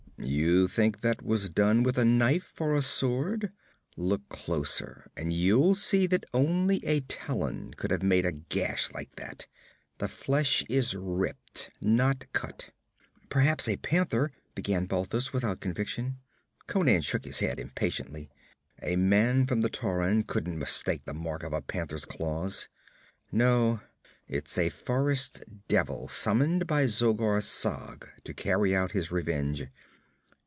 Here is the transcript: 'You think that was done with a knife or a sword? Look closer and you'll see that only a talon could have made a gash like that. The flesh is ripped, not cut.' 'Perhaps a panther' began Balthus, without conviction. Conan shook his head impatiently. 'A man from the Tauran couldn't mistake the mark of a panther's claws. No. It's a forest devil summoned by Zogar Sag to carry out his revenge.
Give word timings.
'You 0.23 0.67
think 0.67 1.01
that 1.01 1.23
was 1.23 1.49
done 1.49 1.81
with 1.81 1.97
a 1.97 2.05
knife 2.05 2.61
or 2.61 2.75
a 2.75 2.83
sword? 2.83 3.51
Look 3.97 4.29
closer 4.29 5.09
and 5.17 5.33
you'll 5.33 5.73
see 5.73 6.05
that 6.07 6.27
only 6.31 6.77
a 6.85 6.99
talon 7.01 7.73
could 7.73 7.89
have 7.89 8.03
made 8.03 8.27
a 8.27 8.31
gash 8.31 8.91
like 8.93 9.15
that. 9.15 9.47
The 9.97 10.07
flesh 10.07 10.63
is 10.69 10.93
ripped, 10.93 11.71
not 11.81 12.31
cut.' 12.33 12.69
'Perhaps 13.29 13.67
a 13.67 13.77
panther' 13.77 14.31
began 14.55 14.85
Balthus, 14.85 15.33
without 15.33 15.59
conviction. 15.59 16.19
Conan 16.67 17.01
shook 17.01 17.25
his 17.25 17.39
head 17.39 17.59
impatiently. 17.59 18.29
'A 18.83 18.97
man 18.97 19.47
from 19.47 19.61
the 19.61 19.71
Tauran 19.71 20.21
couldn't 20.27 20.59
mistake 20.59 21.03
the 21.03 21.15
mark 21.15 21.41
of 21.41 21.51
a 21.51 21.63
panther's 21.63 22.05
claws. 22.05 22.69
No. 23.31 23.81
It's 24.27 24.55
a 24.59 24.69
forest 24.69 25.43
devil 25.67 26.07
summoned 26.07 26.67
by 26.67 26.85
Zogar 26.85 27.41
Sag 27.41 28.07
to 28.23 28.35
carry 28.35 28.75
out 28.75 28.91
his 28.91 29.11
revenge. 29.11 29.65